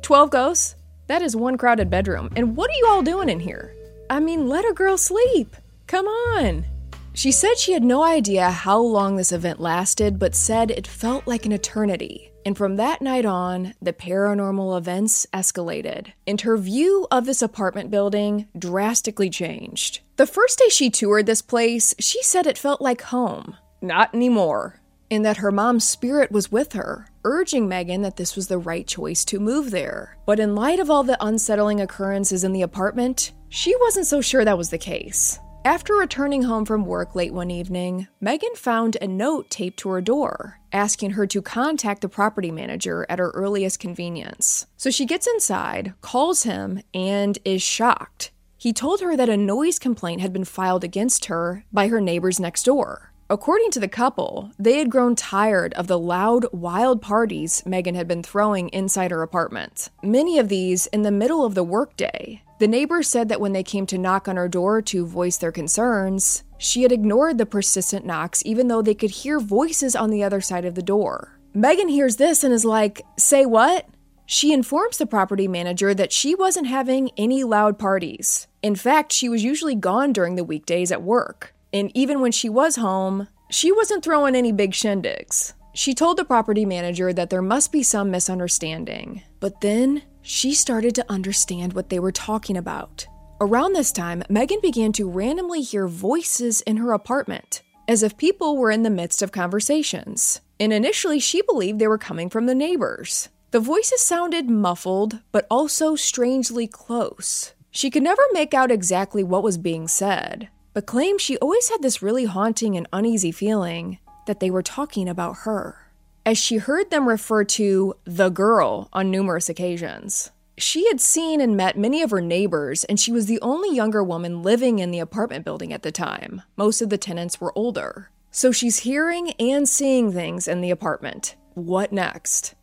12 0.02 0.30
ghosts? 0.30 0.76
That 1.08 1.22
is 1.22 1.36
one 1.36 1.56
crowded 1.58 1.90
bedroom. 1.90 2.30
And 2.36 2.56
what 2.56 2.70
are 2.70 2.74
you 2.74 2.86
all 2.88 3.02
doing 3.02 3.28
in 3.28 3.40
here? 3.40 3.74
I 4.08 4.20
mean, 4.20 4.48
let 4.48 4.68
a 4.68 4.72
girl 4.72 4.96
sleep. 4.96 5.56
Come 5.86 6.06
on. 6.06 6.64
She 7.12 7.32
said 7.32 7.56
she 7.56 7.72
had 7.72 7.84
no 7.84 8.02
idea 8.02 8.50
how 8.50 8.78
long 8.78 9.16
this 9.16 9.32
event 9.32 9.60
lasted, 9.60 10.18
but 10.18 10.34
said 10.34 10.70
it 10.70 10.86
felt 10.86 11.26
like 11.26 11.46
an 11.46 11.52
eternity. 11.52 12.30
And 12.46 12.56
from 12.56 12.76
that 12.76 13.02
night 13.02 13.24
on, 13.24 13.74
the 13.82 13.92
paranormal 13.92 14.78
events 14.78 15.26
escalated, 15.34 16.12
and 16.28 16.40
her 16.42 16.56
view 16.56 17.08
of 17.10 17.26
this 17.26 17.42
apartment 17.42 17.90
building 17.90 18.46
drastically 18.56 19.28
changed. 19.28 19.98
The 20.14 20.28
first 20.28 20.60
day 20.60 20.68
she 20.68 20.88
toured 20.88 21.26
this 21.26 21.42
place, 21.42 21.92
she 21.98 22.22
said 22.22 22.46
it 22.46 22.56
felt 22.56 22.80
like 22.80 23.02
home. 23.02 23.56
Not 23.82 24.14
anymore. 24.14 24.80
And 25.10 25.24
that 25.24 25.38
her 25.38 25.50
mom's 25.50 25.88
spirit 25.88 26.30
was 26.30 26.52
with 26.52 26.74
her, 26.74 27.08
urging 27.24 27.68
Megan 27.68 28.02
that 28.02 28.16
this 28.16 28.36
was 28.36 28.46
the 28.46 28.58
right 28.58 28.86
choice 28.86 29.24
to 29.24 29.40
move 29.40 29.72
there. 29.72 30.16
But 30.24 30.38
in 30.38 30.54
light 30.54 30.78
of 30.78 30.88
all 30.88 31.02
the 31.02 31.18
unsettling 31.20 31.80
occurrences 31.80 32.44
in 32.44 32.52
the 32.52 32.62
apartment, 32.62 33.32
she 33.48 33.74
wasn't 33.80 34.06
so 34.06 34.20
sure 34.20 34.44
that 34.44 34.56
was 34.56 34.70
the 34.70 34.78
case. 34.78 35.40
After 35.64 35.96
returning 35.96 36.42
home 36.42 36.64
from 36.64 36.86
work 36.86 37.16
late 37.16 37.34
one 37.34 37.50
evening, 37.50 38.06
Megan 38.20 38.54
found 38.54 38.96
a 39.02 39.08
note 39.08 39.50
taped 39.50 39.80
to 39.80 39.88
her 39.88 40.00
door, 40.00 40.60
asking 40.76 41.12
her 41.12 41.26
to 41.26 41.42
contact 41.42 42.02
the 42.02 42.08
property 42.08 42.52
manager 42.52 43.04
at 43.08 43.18
her 43.18 43.30
earliest 43.30 43.80
convenience. 43.80 44.66
So 44.76 44.90
she 44.90 45.06
gets 45.06 45.26
inside, 45.26 45.94
calls 46.02 46.44
him, 46.44 46.82
and 46.94 47.38
is 47.44 47.62
shocked. 47.62 48.30
He 48.58 48.72
told 48.72 49.00
her 49.00 49.16
that 49.16 49.28
a 49.28 49.36
noise 49.36 49.78
complaint 49.78 50.20
had 50.20 50.32
been 50.32 50.44
filed 50.44 50.84
against 50.84 51.24
her 51.26 51.64
by 51.72 51.88
her 51.88 52.00
neighbors 52.00 52.38
next 52.38 52.64
door. 52.64 53.12
According 53.28 53.72
to 53.72 53.80
the 53.80 53.88
couple, 53.88 54.52
they 54.56 54.78
had 54.78 54.88
grown 54.88 55.16
tired 55.16 55.74
of 55.74 55.88
the 55.88 55.98
loud, 55.98 56.46
wild 56.52 57.02
parties 57.02 57.60
Megan 57.66 57.96
had 57.96 58.06
been 58.06 58.22
throwing 58.22 58.68
inside 58.68 59.10
her 59.10 59.22
apartment. 59.22 59.88
Many 60.00 60.38
of 60.38 60.48
these 60.48 60.86
in 60.86 61.02
the 61.02 61.10
middle 61.10 61.44
of 61.44 61.56
the 61.56 61.64
workday. 61.64 62.42
The 62.58 62.68
neighbors 62.68 63.08
said 63.08 63.28
that 63.28 63.40
when 63.40 63.52
they 63.52 63.62
came 63.62 63.86
to 63.86 63.98
knock 63.98 64.28
on 64.28 64.36
her 64.36 64.48
door 64.48 64.80
to 64.82 65.06
voice 65.06 65.36
their 65.36 65.52
concerns, 65.52 66.42
she 66.58 66.82
had 66.82 66.92
ignored 66.92 67.36
the 67.36 67.44
persistent 67.44 68.06
knocks 68.06 68.42
even 68.46 68.68
though 68.68 68.80
they 68.80 68.94
could 68.94 69.10
hear 69.10 69.38
voices 69.38 69.94
on 69.94 70.10
the 70.10 70.22
other 70.22 70.40
side 70.40 70.64
of 70.64 70.74
the 70.74 70.82
door. 70.82 71.38
Megan 71.52 71.88
hears 71.88 72.16
this 72.16 72.44
and 72.44 72.52
is 72.52 72.64
like, 72.64 73.02
Say 73.18 73.44
what? 73.44 73.86
She 74.24 74.52
informs 74.52 74.98
the 74.98 75.06
property 75.06 75.46
manager 75.46 75.94
that 75.94 76.12
she 76.12 76.34
wasn't 76.34 76.66
having 76.66 77.10
any 77.16 77.44
loud 77.44 77.78
parties. 77.78 78.48
In 78.62 78.74
fact, 78.74 79.12
she 79.12 79.28
was 79.28 79.44
usually 79.44 79.76
gone 79.76 80.12
during 80.12 80.34
the 80.34 80.44
weekdays 80.44 80.90
at 80.90 81.02
work. 81.02 81.54
And 81.72 81.92
even 81.94 82.20
when 82.20 82.32
she 82.32 82.48
was 82.48 82.76
home, 82.76 83.28
she 83.50 83.70
wasn't 83.70 84.02
throwing 84.02 84.34
any 84.34 84.50
big 84.50 84.72
shindigs. 84.72 85.52
She 85.74 85.94
told 85.94 86.16
the 86.16 86.24
property 86.24 86.64
manager 86.64 87.12
that 87.12 87.30
there 87.30 87.42
must 87.42 87.70
be 87.70 87.82
some 87.82 88.10
misunderstanding. 88.10 89.22
But 89.40 89.60
then 89.60 90.02
she 90.26 90.52
started 90.52 90.92
to 90.92 91.06
understand 91.08 91.72
what 91.72 91.88
they 91.88 92.00
were 92.00 92.10
talking 92.10 92.56
about. 92.56 93.06
Around 93.40 93.74
this 93.74 93.92
time, 93.92 94.24
Megan 94.28 94.58
began 94.60 94.92
to 94.94 95.08
randomly 95.08 95.62
hear 95.62 95.86
voices 95.86 96.62
in 96.62 96.78
her 96.78 96.92
apartment, 96.92 97.62
as 97.86 98.02
if 98.02 98.16
people 98.16 98.56
were 98.56 98.72
in 98.72 98.82
the 98.82 98.90
midst 98.90 99.22
of 99.22 99.30
conversations. 99.30 100.40
And 100.58 100.72
initially, 100.72 101.20
she 101.20 101.42
believed 101.42 101.78
they 101.78 101.86
were 101.86 101.96
coming 101.96 102.28
from 102.28 102.46
the 102.46 102.56
neighbors. 102.56 103.28
The 103.52 103.60
voices 103.60 104.00
sounded 104.00 104.50
muffled, 104.50 105.20
but 105.30 105.46
also 105.48 105.94
strangely 105.94 106.66
close. 106.66 107.52
She 107.70 107.88
could 107.88 108.02
never 108.02 108.22
make 108.32 108.52
out 108.52 108.72
exactly 108.72 109.22
what 109.22 109.44
was 109.44 109.58
being 109.58 109.86
said, 109.86 110.48
but 110.74 110.86
claimed 110.86 111.20
she 111.20 111.38
always 111.38 111.68
had 111.68 111.82
this 111.82 112.02
really 112.02 112.24
haunting 112.24 112.76
and 112.76 112.88
uneasy 112.92 113.30
feeling 113.30 113.98
that 114.26 114.40
they 114.40 114.50
were 114.50 114.62
talking 114.62 115.08
about 115.08 115.36
her, 115.44 115.85
as 116.26 116.36
she 116.36 116.56
heard 116.56 116.90
them 116.90 117.08
refer 117.08 117.44
to 117.44 117.94
the 118.04 118.28
girl 118.28 118.88
on 118.92 119.10
numerous 119.10 119.48
occasions. 119.48 120.32
She 120.58 120.88
had 120.88 121.00
seen 121.00 121.40
and 121.40 121.56
met 121.56 121.78
many 121.78 122.02
of 122.02 122.10
her 122.10 122.20
neighbors, 122.20 122.82
and 122.84 122.98
she 122.98 123.12
was 123.12 123.26
the 123.26 123.40
only 123.42 123.74
younger 123.74 124.02
woman 124.02 124.42
living 124.42 124.80
in 124.80 124.90
the 124.90 124.98
apartment 124.98 125.44
building 125.44 125.72
at 125.72 125.82
the 125.82 125.92
time. 125.92 126.42
Most 126.56 126.82
of 126.82 126.90
the 126.90 126.98
tenants 126.98 127.40
were 127.40 127.56
older. 127.56 128.10
So 128.32 128.50
she's 128.50 128.80
hearing 128.80 129.32
and 129.38 129.68
seeing 129.68 130.12
things 130.12 130.48
in 130.48 130.62
the 130.62 130.70
apartment. 130.70 131.36
What 131.54 131.92
next? 131.92 132.54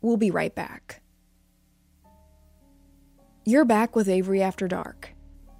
We'll 0.00 0.16
be 0.16 0.30
right 0.30 0.54
back. 0.54 1.02
You're 3.44 3.66
back 3.66 3.94
with 3.94 4.08
Avery 4.08 4.42
After 4.42 4.66
Dark. 4.66 5.10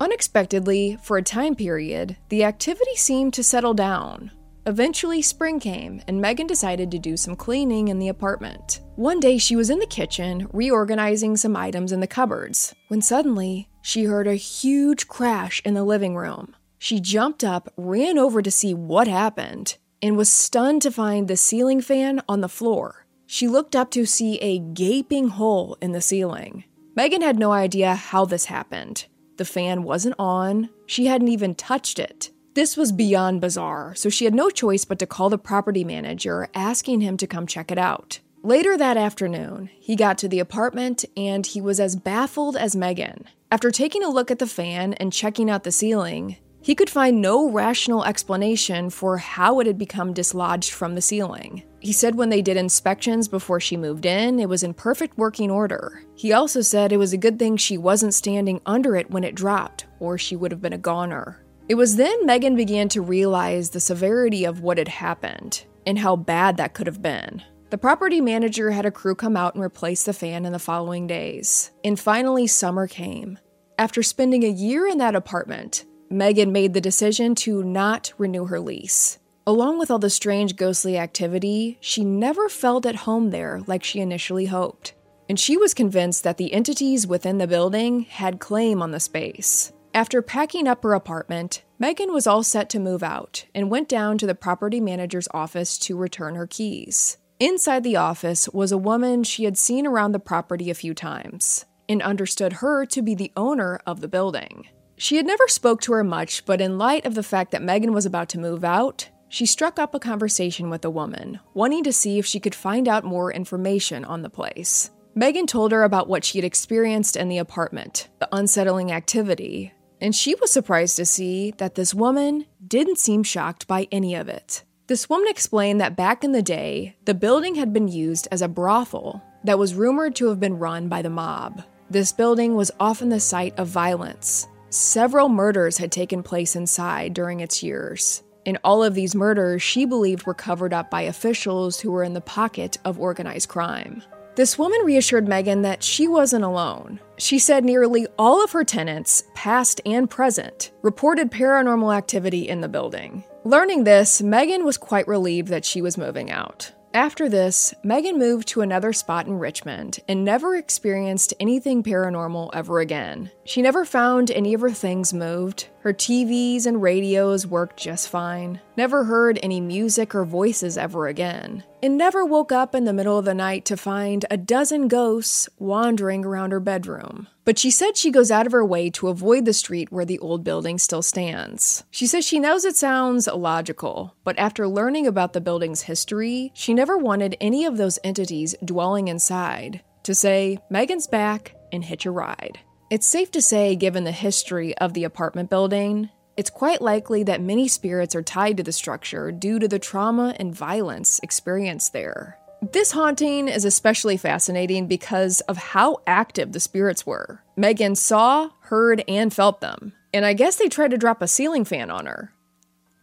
Unexpectedly, 0.00 0.96
for 1.02 1.18
a 1.18 1.22
time 1.22 1.54
period, 1.54 2.16
the 2.30 2.44
activity 2.44 2.96
seemed 2.96 3.34
to 3.34 3.44
settle 3.44 3.74
down. 3.74 4.30
Eventually, 4.66 5.20
spring 5.20 5.60
came, 5.60 6.00
and 6.08 6.20
Megan 6.20 6.46
decided 6.46 6.90
to 6.90 6.98
do 6.98 7.18
some 7.18 7.36
cleaning 7.36 7.88
in 7.88 7.98
the 7.98 8.08
apartment. 8.08 8.80
One 8.96 9.20
day, 9.20 9.36
she 9.36 9.56
was 9.56 9.68
in 9.68 9.78
the 9.78 9.86
kitchen, 9.86 10.48
reorganizing 10.54 11.36
some 11.36 11.54
items 11.54 11.92
in 11.92 12.00
the 12.00 12.06
cupboards, 12.06 12.74
when 12.88 13.02
suddenly, 13.02 13.68
she 13.82 14.04
heard 14.04 14.26
a 14.26 14.34
huge 14.34 15.06
crash 15.06 15.60
in 15.66 15.74
the 15.74 15.84
living 15.84 16.16
room. 16.16 16.56
She 16.78 16.98
jumped 16.98 17.44
up, 17.44 17.72
ran 17.76 18.16
over 18.16 18.40
to 18.40 18.50
see 18.50 18.72
what 18.72 19.06
happened, 19.06 19.76
and 20.00 20.16
was 20.16 20.30
stunned 20.30 20.80
to 20.82 20.90
find 20.90 21.28
the 21.28 21.36
ceiling 21.36 21.82
fan 21.82 22.22
on 22.26 22.40
the 22.40 22.48
floor. 22.48 23.06
She 23.26 23.48
looked 23.48 23.76
up 23.76 23.90
to 23.90 24.06
see 24.06 24.38
a 24.38 24.58
gaping 24.58 25.28
hole 25.28 25.76
in 25.82 25.92
the 25.92 26.00
ceiling. 26.00 26.64
Megan 26.96 27.22
had 27.22 27.38
no 27.38 27.52
idea 27.52 27.94
how 27.94 28.24
this 28.24 28.46
happened. 28.46 29.06
The 29.36 29.44
fan 29.44 29.82
wasn't 29.82 30.14
on, 30.18 30.70
she 30.86 31.06
hadn't 31.06 31.28
even 31.28 31.54
touched 31.54 31.98
it. 31.98 32.30
This 32.54 32.76
was 32.76 32.92
beyond 32.92 33.40
bizarre, 33.40 33.96
so 33.96 34.08
she 34.08 34.24
had 34.24 34.34
no 34.34 34.48
choice 34.48 34.84
but 34.84 35.00
to 35.00 35.08
call 35.08 35.28
the 35.28 35.38
property 35.38 35.82
manager, 35.82 36.48
asking 36.54 37.00
him 37.00 37.16
to 37.16 37.26
come 37.26 37.48
check 37.48 37.72
it 37.72 37.78
out. 37.78 38.20
Later 38.44 38.76
that 38.76 38.96
afternoon, 38.96 39.70
he 39.80 39.96
got 39.96 40.18
to 40.18 40.28
the 40.28 40.38
apartment 40.38 41.04
and 41.16 41.44
he 41.44 41.60
was 41.60 41.80
as 41.80 41.96
baffled 41.96 42.56
as 42.56 42.76
Megan. 42.76 43.24
After 43.50 43.72
taking 43.72 44.04
a 44.04 44.08
look 44.08 44.30
at 44.30 44.38
the 44.38 44.46
fan 44.46 44.94
and 44.94 45.12
checking 45.12 45.50
out 45.50 45.64
the 45.64 45.72
ceiling, 45.72 46.36
he 46.62 46.76
could 46.76 46.88
find 46.88 47.20
no 47.20 47.50
rational 47.50 48.04
explanation 48.04 48.88
for 48.88 49.18
how 49.18 49.58
it 49.58 49.66
had 49.66 49.76
become 49.76 50.12
dislodged 50.12 50.70
from 50.70 50.94
the 50.94 51.02
ceiling. 51.02 51.64
He 51.80 51.92
said 51.92 52.14
when 52.14 52.28
they 52.28 52.40
did 52.40 52.56
inspections 52.56 53.26
before 53.26 53.60
she 53.60 53.76
moved 53.76 54.06
in, 54.06 54.38
it 54.38 54.48
was 54.48 54.62
in 54.62 54.74
perfect 54.74 55.18
working 55.18 55.50
order. 55.50 56.04
He 56.14 56.32
also 56.32 56.60
said 56.60 56.92
it 56.92 56.98
was 56.98 57.12
a 57.12 57.18
good 57.18 57.38
thing 57.38 57.56
she 57.56 57.76
wasn't 57.76 58.14
standing 58.14 58.60
under 58.64 58.94
it 58.94 59.10
when 59.10 59.24
it 59.24 59.34
dropped, 59.34 59.86
or 59.98 60.16
she 60.16 60.36
would 60.36 60.52
have 60.52 60.62
been 60.62 60.72
a 60.72 60.78
goner. 60.78 61.43
It 61.66 61.76
was 61.76 61.96
then 61.96 62.26
Megan 62.26 62.56
began 62.56 62.90
to 62.90 63.00
realize 63.00 63.70
the 63.70 63.80
severity 63.80 64.44
of 64.44 64.60
what 64.60 64.76
had 64.76 64.88
happened 64.88 65.64
and 65.86 65.98
how 65.98 66.14
bad 66.14 66.58
that 66.58 66.74
could 66.74 66.86
have 66.86 67.00
been. 67.00 67.42
The 67.70 67.78
property 67.78 68.20
manager 68.20 68.70
had 68.70 68.84
a 68.84 68.90
crew 68.90 69.14
come 69.14 69.36
out 69.36 69.54
and 69.54 69.64
replace 69.64 70.04
the 70.04 70.12
fan 70.12 70.44
in 70.44 70.52
the 70.52 70.58
following 70.58 71.06
days. 71.06 71.72
And 71.82 71.98
finally, 71.98 72.46
summer 72.46 72.86
came. 72.86 73.38
After 73.78 74.02
spending 74.02 74.44
a 74.44 74.48
year 74.48 74.86
in 74.86 74.98
that 74.98 75.14
apartment, 75.14 75.86
Megan 76.10 76.52
made 76.52 76.74
the 76.74 76.80
decision 76.82 77.34
to 77.36 77.64
not 77.64 78.12
renew 78.18 78.44
her 78.44 78.60
lease. 78.60 79.18
Along 79.46 79.78
with 79.78 79.90
all 79.90 79.98
the 79.98 80.10
strange 80.10 80.56
ghostly 80.56 80.98
activity, 80.98 81.78
she 81.80 82.04
never 82.04 82.48
felt 82.48 82.86
at 82.86 82.94
home 82.94 83.30
there 83.30 83.62
like 83.66 83.82
she 83.82 84.00
initially 84.00 84.46
hoped. 84.46 84.94
And 85.28 85.40
she 85.40 85.56
was 85.56 85.72
convinced 85.72 86.24
that 86.24 86.36
the 86.36 86.52
entities 86.52 87.06
within 87.06 87.38
the 87.38 87.46
building 87.46 88.02
had 88.02 88.38
claim 88.38 88.82
on 88.82 88.90
the 88.90 89.00
space. 89.00 89.72
After 89.94 90.22
packing 90.22 90.66
up 90.66 90.82
her 90.82 90.92
apartment, 90.92 91.62
Megan 91.78 92.12
was 92.12 92.26
all 92.26 92.42
set 92.42 92.68
to 92.70 92.80
move 92.80 93.04
out 93.04 93.44
and 93.54 93.70
went 93.70 93.88
down 93.88 94.18
to 94.18 94.26
the 94.26 94.34
property 94.34 94.80
manager's 94.80 95.28
office 95.32 95.78
to 95.78 95.96
return 95.96 96.34
her 96.34 96.48
keys. 96.48 97.16
Inside 97.38 97.84
the 97.84 97.94
office 97.94 98.48
was 98.48 98.72
a 98.72 98.78
woman 98.78 99.22
she 99.22 99.44
had 99.44 99.56
seen 99.56 99.86
around 99.86 100.10
the 100.10 100.18
property 100.18 100.68
a 100.68 100.74
few 100.74 100.94
times 100.94 101.64
and 101.88 102.02
understood 102.02 102.54
her 102.54 102.84
to 102.86 103.02
be 103.02 103.14
the 103.14 103.30
owner 103.36 103.78
of 103.86 104.00
the 104.00 104.08
building. 104.08 104.66
She 104.96 105.14
had 105.16 105.26
never 105.26 105.46
spoke 105.46 105.80
to 105.82 105.92
her 105.92 106.02
much, 106.02 106.44
but 106.44 106.60
in 106.60 106.76
light 106.76 107.06
of 107.06 107.14
the 107.14 107.22
fact 107.22 107.52
that 107.52 107.62
Megan 107.62 107.92
was 107.92 108.06
about 108.06 108.28
to 108.30 108.40
move 108.40 108.64
out, 108.64 109.08
she 109.28 109.46
struck 109.46 109.78
up 109.78 109.94
a 109.94 110.00
conversation 110.00 110.70
with 110.70 110.82
the 110.82 110.90
woman, 110.90 111.38
wanting 111.52 111.84
to 111.84 111.92
see 111.92 112.18
if 112.18 112.26
she 112.26 112.40
could 112.40 112.54
find 112.54 112.88
out 112.88 113.04
more 113.04 113.32
information 113.32 114.04
on 114.04 114.22
the 114.22 114.30
place. 114.30 114.90
Megan 115.16 115.46
told 115.46 115.70
her 115.70 115.84
about 115.84 116.08
what 116.08 116.24
she 116.24 116.38
had 116.38 116.44
experienced 116.44 117.16
in 117.16 117.28
the 117.28 117.38
apartment, 117.38 118.08
the 118.18 118.28
unsettling 118.32 118.90
activity, 118.90 119.72
and 120.04 120.14
she 120.14 120.34
was 120.34 120.52
surprised 120.52 120.96
to 120.96 121.06
see 121.06 121.52
that 121.52 121.76
this 121.76 121.94
woman 121.94 122.44
didn't 122.68 122.98
seem 122.98 123.22
shocked 123.22 123.66
by 123.66 123.88
any 123.90 124.14
of 124.14 124.28
it. 124.28 124.62
This 124.86 125.08
woman 125.08 125.28
explained 125.30 125.80
that 125.80 125.96
back 125.96 126.22
in 126.22 126.32
the 126.32 126.42
day, 126.42 126.94
the 127.06 127.14
building 127.14 127.54
had 127.54 127.72
been 127.72 127.88
used 127.88 128.28
as 128.30 128.42
a 128.42 128.48
brothel 128.48 129.22
that 129.44 129.58
was 129.58 129.72
rumored 129.74 130.14
to 130.16 130.28
have 130.28 130.38
been 130.38 130.58
run 130.58 130.88
by 130.88 131.00
the 131.00 131.08
mob. 131.08 131.62
This 131.88 132.12
building 132.12 132.54
was 132.54 132.70
often 132.78 133.08
the 133.08 133.18
site 133.18 133.58
of 133.58 133.68
violence. 133.68 134.46
Several 134.68 135.30
murders 135.30 135.78
had 135.78 135.90
taken 135.90 136.22
place 136.22 136.54
inside 136.54 137.14
during 137.14 137.40
its 137.40 137.62
years. 137.62 138.22
And 138.44 138.58
all 138.62 138.84
of 138.84 138.92
these 138.92 139.14
murders 139.14 139.62
she 139.62 139.86
believed 139.86 140.26
were 140.26 140.34
covered 140.34 140.74
up 140.74 140.90
by 140.90 141.00
officials 141.00 141.80
who 141.80 141.90
were 141.90 142.04
in 142.04 142.12
the 142.12 142.20
pocket 142.20 142.76
of 142.84 143.00
organized 143.00 143.48
crime. 143.48 144.02
This 144.36 144.58
woman 144.58 144.80
reassured 144.84 145.28
Megan 145.28 145.62
that 145.62 145.84
she 145.84 146.08
wasn't 146.08 146.44
alone. 146.44 146.98
She 147.18 147.38
said 147.38 147.64
nearly 147.64 148.08
all 148.18 148.42
of 148.42 148.50
her 148.50 148.64
tenants, 148.64 149.22
past 149.34 149.80
and 149.86 150.10
present, 150.10 150.72
reported 150.82 151.30
paranormal 151.30 151.96
activity 151.96 152.48
in 152.48 152.60
the 152.60 152.68
building. 152.68 153.22
Learning 153.44 153.84
this, 153.84 154.20
Megan 154.20 154.64
was 154.64 154.76
quite 154.76 155.06
relieved 155.06 155.48
that 155.48 155.64
she 155.64 155.80
was 155.80 155.96
moving 155.96 156.32
out. 156.32 156.72
After 156.94 157.28
this, 157.28 157.74
Megan 157.84 158.18
moved 158.18 158.48
to 158.48 158.60
another 158.60 158.92
spot 158.92 159.26
in 159.26 159.38
Richmond 159.38 160.00
and 160.08 160.24
never 160.24 160.56
experienced 160.56 161.34
anything 161.38 161.82
paranormal 161.82 162.50
ever 162.54 162.80
again. 162.80 163.30
She 163.46 163.60
never 163.60 163.84
found 163.84 164.30
any 164.30 164.54
of 164.54 164.62
her 164.62 164.70
things 164.70 165.12
moved. 165.12 165.68
Her 165.80 165.92
TVs 165.92 166.64
and 166.64 166.80
radios 166.80 167.46
worked 167.46 167.78
just 167.78 168.08
fine. 168.08 168.60
Never 168.76 169.04
heard 169.04 169.38
any 169.42 169.60
music 169.60 170.14
or 170.14 170.24
voices 170.24 170.78
ever 170.78 171.06
again. 171.06 171.62
And 171.82 171.98
never 171.98 172.24
woke 172.24 172.52
up 172.52 172.74
in 172.74 172.84
the 172.84 172.94
middle 172.94 173.18
of 173.18 173.26
the 173.26 173.34
night 173.34 173.66
to 173.66 173.76
find 173.76 174.24
a 174.30 174.38
dozen 174.38 174.88
ghosts 174.88 175.46
wandering 175.58 176.24
around 176.24 176.52
her 176.52 176.60
bedroom. 176.60 177.28
But 177.44 177.58
she 177.58 177.70
said 177.70 177.98
she 177.98 178.10
goes 178.10 178.30
out 178.30 178.46
of 178.46 178.52
her 178.52 178.64
way 178.64 178.88
to 178.90 179.08
avoid 179.08 179.44
the 179.44 179.52
street 179.52 179.92
where 179.92 180.06
the 180.06 180.18
old 180.20 180.42
building 180.42 180.78
still 180.78 181.02
stands. 181.02 181.84
She 181.90 182.06
says 182.06 182.24
she 182.24 182.40
knows 182.40 182.64
it 182.64 182.76
sounds 182.76 183.28
illogical, 183.28 184.16
but 184.24 184.38
after 184.38 184.66
learning 184.66 185.06
about 185.06 185.34
the 185.34 185.42
building's 185.42 185.82
history, 185.82 186.50
she 186.54 186.72
never 186.72 186.96
wanted 186.96 187.36
any 187.42 187.66
of 187.66 187.76
those 187.76 187.98
entities 188.02 188.54
dwelling 188.64 189.08
inside 189.08 189.82
to 190.04 190.14
say, 190.14 190.58
Megan's 190.70 191.06
back 191.06 191.54
and 191.70 191.84
hitch 191.84 192.06
a 192.06 192.10
ride. 192.10 192.58
It's 192.90 193.06
safe 193.06 193.30
to 193.32 193.40
say, 193.40 193.76
given 193.76 194.04
the 194.04 194.12
history 194.12 194.76
of 194.78 194.92
the 194.92 195.04
apartment 195.04 195.48
building, 195.48 196.10
it's 196.36 196.50
quite 196.50 196.82
likely 196.82 197.22
that 197.22 197.40
many 197.40 197.66
spirits 197.66 198.14
are 198.14 198.22
tied 198.22 198.58
to 198.58 198.62
the 198.62 198.72
structure 198.72 199.32
due 199.32 199.58
to 199.58 199.66
the 199.66 199.78
trauma 199.78 200.34
and 200.38 200.54
violence 200.54 201.18
experienced 201.22 201.92
there. 201.92 202.38
This 202.72 202.92
haunting 202.92 203.48
is 203.48 203.64
especially 203.64 204.16
fascinating 204.16 204.86
because 204.86 205.40
of 205.42 205.56
how 205.56 206.02
active 206.06 206.52
the 206.52 206.60
spirits 206.60 207.06
were. 207.06 207.42
Megan 207.56 207.94
saw, 207.94 208.50
heard, 208.60 209.02
and 209.08 209.32
felt 209.32 209.60
them, 209.60 209.92
and 210.12 210.26
I 210.26 210.34
guess 210.34 210.56
they 210.56 210.68
tried 210.68 210.90
to 210.90 210.98
drop 210.98 211.22
a 211.22 211.28
ceiling 211.28 211.64
fan 211.64 211.90
on 211.90 212.06
her. 212.06 212.32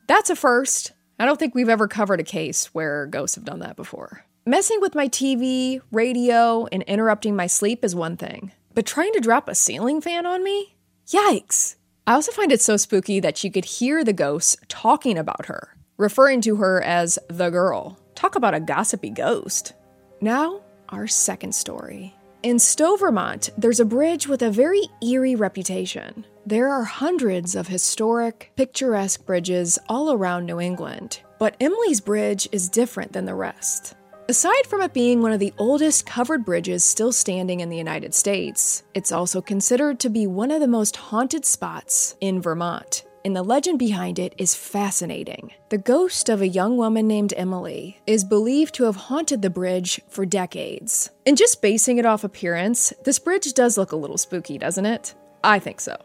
That's 0.07 0.29
a 0.29 0.35
first. 0.35 0.91
I 1.19 1.25
don't 1.25 1.39
think 1.39 1.55
we've 1.55 1.69
ever 1.69 1.87
covered 1.87 2.19
a 2.19 2.23
case 2.23 2.67
where 2.73 3.07
ghosts 3.07 3.35
have 3.35 3.45
done 3.45 3.59
that 3.59 3.75
before. 3.75 4.25
Messing 4.45 4.79
with 4.81 4.95
my 4.95 5.07
TV, 5.07 5.81
radio, 5.91 6.67
and 6.71 6.83
interrupting 6.83 7.35
my 7.35 7.47
sleep 7.47 7.85
is 7.85 7.95
one 7.95 8.17
thing, 8.17 8.51
but 8.73 8.85
trying 8.85 9.13
to 9.13 9.19
drop 9.19 9.47
a 9.47 9.55
ceiling 9.55 10.01
fan 10.01 10.25
on 10.25 10.43
me? 10.43 10.75
Yikes! 11.07 11.75
I 12.07 12.13
also 12.13 12.31
find 12.31 12.51
it 12.51 12.61
so 12.61 12.77
spooky 12.77 13.19
that 13.19 13.37
she 13.37 13.49
could 13.49 13.65
hear 13.65 14.03
the 14.03 14.13
ghosts 14.13 14.57
talking 14.67 15.17
about 15.17 15.45
her, 15.45 15.77
referring 15.97 16.41
to 16.41 16.57
her 16.57 16.81
as 16.81 17.19
the 17.27 17.49
girl. 17.49 17.99
Talk 18.15 18.35
about 18.35 18.53
a 18.53 18.59
gossipy 18.59 19.09
ghost. 19.09 19.73
Now, 20.19 20.61
our 20.89 21.07
second 21.07 21.53
story. 21.53 22.15
In 22.43 22.57
Stowe, 22.57 22.95
Vermont, 22.95 23.51
there's 23.57 23.79
a 23.79 23.85
bridge 23.85 24.27
with 24.27 24.41
a 24.41 24.49
very 24.49 24.81
eerie 25.03 25.35
reputation. 25.35 26.25
There 26.45 26.69
are 26.69 26.83
hundreds 26.83 27.55
of 27.55 27.67
historic, 27.67 28.51
picturesque 28.55 29.25
bridges 29.27 29.77
all 29.87 30.11
around 30.11 30.47
New 30.47 30.59
England, 30.59 31.21
but 31.37 31.55
Emily's 31.59 32.01
Bridge 32.01 32.49
is 32.51 32.67
different 32.67 33.13
than 33.13 33.25
the 33.25 33.35
rest. 33.35 33.95
Aside 34.31 34.65
from 34.65 34.79
it 34.79 34.93
being 34.93 35.21
one 35.21 35.33
of 35.33 35.41
the 35.41 35.53
oldest 35.57 36.05
covered 36.05 36.45
bridges 36.45 36.85
still 36.85 37.11
standing 37.11 37.59
in 37.59 37.67
the 37.67 37.75
United 37.75 38.13
States, 38.13 38.81
it's 38.93 39.11
also 39.11 39.41
considered 39.41 39.99
to 39.99 40.09
be 40.09 40.25
one 40.25 40.51
of 40.51 40.61
the 40.61 40.69
most 40.69 40.95
haunted 40.95 41.43
spots 41.43 42.15
in 42.21 42.41
Vermont 42.41 43.03
and 43.25 43.35
the 43.35 43.43
legend 43.43 43.77
behind 43.77 44.19
it 44.19 44.33
is 44.37 44.55
fascinating. 44.55 45.51
The 45.67 45.77
ghost 45.77 46.29
of 46.29 46.41
a 46.41 46.47
young 46.47 46.77
woman 46.77 47.09
named 47.09 47.33
Emily 47.35 47.99
is 48.07 48.23
believed 48.23 48.73
to 48.75 48.85
have 48.85 48.95
haunted 48.95 49.41
the 49.41 49.49
bridge 49.49 49.99
for 50.07 50.25
decades. 50.25 51.09
And 51.25 51.35
just 51.35 51.61
basing 51.61 51.97
it 51.97 52.05
off 52.05 52.23
appearance, 52.23 52.93
this 53.03 53.19
bridge 53.19 53.51
does 53.51 53.77
look 53.77 53.91
a 53.91 53.97
little 53.97 54.17
spooky, 54.17 54.57
doesn't 54.57 54.85
it? 54.85 55.13
I 55.43 55.59
think 55.59 55.81
so. 55.81 55.97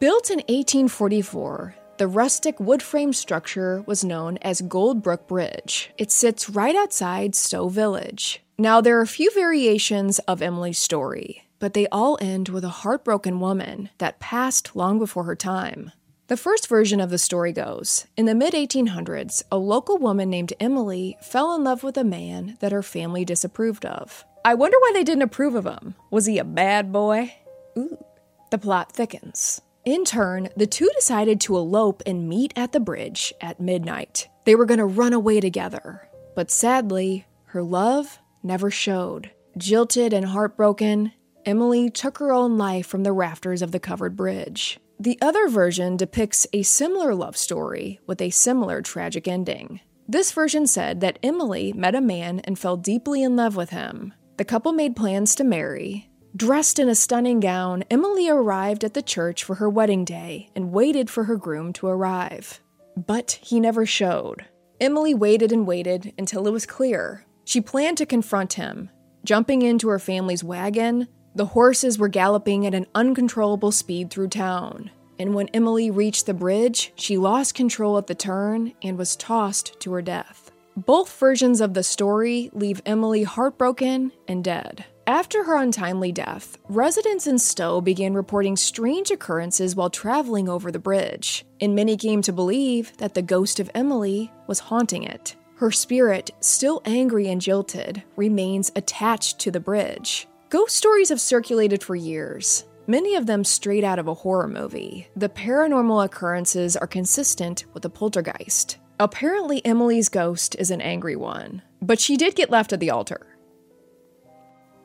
Built 0.00 0.30
in 0.30 0.38
1844, 0.48 1.76
the 1.98 2.08
rustic 2.08 2.58
wood 2.60 2.82
frame 2.82 3.12
structure 3.12 3.82
was 3.86 4.04
known 4.04 4.38
as 4.38 4.62
Goldbrook 4.62 5.26
Bridge. 5.26 5.90
It 5.98 6.10
sits 6.10 6.48
right 6.48 6.76
outside 6.76 7.34
Stowe 7.34 7.68
Village. 7.68 8.40
Now, 8.56 8.80
there 8.80 8.98
are 8.98 9.02
a 9.02 9.06
few 9.06 9.32
variations 9.34 10.18
of 10.20 10.40
Emily's 10.40 10.78
story, 10.78 11.48
but 11.58 11.74
they 11.74 11.88
all 11.88 12.16
end 12.20 12.48
with 12.48 12.64
a 12.64 12.68
heartbroken 12.68 13.40
woman 13.40 13.90
that 13.98 14.20
passed 14.20 14.76
long 14.76 14.98
before 14.98 15.24
her 15.24 15.36
time. 15.36 15.92
The 16.28 16.36
first 16.36 16.68
version 16.68 17.00
of 17.00 17.10
the 17.10 17.18
story 17.18 17.52
goes 17.52 18.06
In 18.16 18.26
the 18.26 18.34
mid 18.34 18.54
1800s, 18.54 19.42
a 19.50 19.58
local 19.58 19.98
woman 19.98 20.30
named 20.30 20.52
Emily 20.60 21.16
fell 21.20 21.54
in 21.54 21.64
love 21.64 21.82
with 21.82 21.96
a 21.96 22.04
man 22.04 22.58
that 22.60 22.72
her 22.72 22.82
family 22.82 23.24
disapproved 23.24 23.84
of. 23.84 24.24
I 24.44 24.54
wonder 24.54 24.78
why 24.78 24.92
they 24.94 25.04
didn't 25.04 25.22
approve 25.22 25.54
of 25.54 25.66
him. 25.66 25.94
Was 26.10 26.26
he 26.26 26.38
a 26.38 26.44
bad 26.44 26.92
boy? 26.92 27.34
Ooh. 27.76 28.04
The 28.50 28.58
plot 28.58 28.92
thickens. 28.92 29.62
In 29.88 30.04
turn, 30.04 30.50
the 30.54 30.66
two 30.66 30.90
decided 30.94 31.40
to 31.40 31.56
elope 31.56 32.02
and 32.04 32.28
meet 32.28 32.52
at 32.54 32.72
the 32.72 32.78
bridge 32.78 33.32
at 33.40 33.58
midnight. 33.58 34.28
They 34.44 34.54
were 34.54 34.66
going 34.66 34.80
to 34.80 34.84
run 34.84 35.14
away 35.14 35.40
together. 35.40 36.10
But 36.36 36.50
sadly, 36.50 37.24
her 37.46 37.62
love 37.62 38.18
never 38.42 38.70
showed. 38.70 39.30
Jilted 39.56 40.12
and 40.12 40.26
heartbroken, 40.26 41.12
Emily 41.46 41.88
took 41.88 42.18
her 42.18 42.34
own 42.34 42.58
life 42.58 42.86
from 42.86 43.02
the 43.02 43.14
rafters 43.14 43.62
of 43.62 43.72
the 43.72 43.80
covered 43.80 44.14
bridge. 44.14 44.78
The 45.00 45.18
other 45.22 45.48
version 45.48 45.96
depicts 45.96 46.46
a 46.52 46.64
similar 46.64 47.14
love 47.14 47.38
story 47.38 47.98
with 48.06 48.20
a 48.20 48.28
similar 48.28 48.82
tragic 48.82 49.26
ending. 49.26 49.80
This 50.06 50.32
version 50.32 50.66
said 50.66 51.00
that 51.00 51.18
Emily 51.22 51.72
met 51.72 51.94
a 51.94 52.02
man 52.02 52.40
and 52.40 52.58
fell 52.58 52.76
deeply 52.76 53.22
in 53.22 53.36
love 53.36 53.56
with 53.56 53.70
him. 53.70 54.12
The 54.36 54.44
couple 54.44 54.72
made 54.72 54.96
plans 54.96 55.34
to 55.36 55.44
marry. 55.44 56.10
Dressed 56.38 56.78
in 56.78 56.88
a 56.88 56.94
stunning 56.94 57.40
gown, 57.40 57.82
Emily 57.90 58.28
arrived 58.28 58.84
at 58.84 58.94
the 58.94 59.02
church 59.02 59.42
for 59.42 59.56
her 59.56 59.68
wedding 59.68 60.04
day 60.04 60.50
and 60.54 60.70
waited 60.70 61.10
for 61.10 61.24
her 61.24 61.34
groom 61.34 61.72
to 61.72 61.88
arrive. 61.88 62.60
But 62.96 63.40
he 63.42 63.58
never 63.58 63.84
showed. 63.84 64.44
Emily 64.80 65.14
waited 65.14 65.50
and 65.50 65.66
waited 65.66 66.12
until 66.16 66.46
it 66.46 66.52
was 66.52 66.64
clear. 66.64 67.26
She 67.44 67.60
planned 67.60 67.98
to 67.98 68.06
confront 68.06 68.52
him. 68.52 68.88
Jumping 69.24 69.62
into 69.62 69.88
her 69.88 69.98
family's 69.98 70.44
wagon, 70.44 71.08
the 71.34 71.46
horses 71.46 71.98
were 71.98 72.06
galloping 72.06 72.64
at 72.64 72.74
an 72.74 72.86
uncontrollable 72.94 73.72
speed 73.72 74.08
through 74.08 74.28
town. 74.28 74.92
And 75.18 75.34
when 75.34 75.48
Emily 75.48 75.90
reached 75.90 76.26
the 76.26 76.34
bridge, 76.34 76.92
she 76.94 77.18
lost 77.18 77.56
control 77.56 77.98
at 77.98 78.06
the 78.06 78.14
turn 78.14 78.74
and 78.80 78.96
was 78.96 79.16
tossed 79.16 79.80
to 79.80 79.92
her 79.92 80.02
death. 80.02 80.52
Both 80.76 81.18
versions 81.18 81.60
of 81.60 81.74
the 81.74 81.82
story 81.82 82.48
leave 82.52 82.80
Emily 82.86 83.24
heartbroken 83.24 84.12
and 84.28 84.44
dead. 84.44 84.84
After 85.08 85.44
her 85.44 85.56
untimely 85.56 86.12
death, 86.12 86.58
residents 86.68 87.26
in 87.26 87.38
Stowe 87.38 87.80
began 87.80 88.12
reporting 88.12 88.58
strange 88.58 89.10
occurrences 89.10 89.74
while 89.74 89.88
traveling 89.88 90.50
over 90.50 90.70
the 90.70 90.78
bridge, 90.78 91.46
and 91.62 91.74
many 91.74 91.96
came 91.96 92.20
to 92.20 92.30
believe 92.30 92.94
that 92.98 93.14
the 93.14 93.22
ghost 93.22 93.58
of 93.58 93.70
Emily 93.74 94.30
was 94.46 94.58
haunting 94.58 95.04
it. 95.04 95.34
Her 95.56 95.70
spirit, 95.70 96.32
still 96.40 96.82
angry 96.84 97.26
and 97.28 97.40
jilted, 97.40 98.02
remains 98.16 98.70
attached 98.76 99.38
to 99.38 99.50
the 99.50 99.60
bridge. 99.60 100.28
Ghost 100.50 100.76
stories 100.76 101.08
have 101.08 101.22
circulated 101.22 101.82
for 101.82 101.96
years, 101.96 102.64
many 102.86 103.14
of 103.14 103.24
them 103.24 103.44
straight 103.44 103.84
out 103.84 103.98
of 103.98 104.08
a 104.08 104.14
horror 104.14 104.46
movie. 104.46 105.08
The 105.16 105.30
paranormal 105.30 106.04
occurrences 106.04 106.76
are 106.76 106.86
consistent 106.86 107.64
with 107.72 107.82
a 107.86 107.90
poltergeist. 107.90 108.76
Apparently, 109.00 109.64
Emily's 109.64 110.10
ghost 110.10 110.54
is 110.58 110.70
an 110.70 110.82
angry 110.82 111.16
one, 111.16 111.62
but 111.80 111.98
she 111.98 112.18
did 112.18 112.36
get 112.36 112.50
left 112.50 112.74
at 112.74 112.80
the 112.80 112.90
altar. 112.90 113.27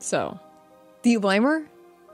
So, 0.04 0.38
the 1.00 1.16
Limer? 1.16 1.66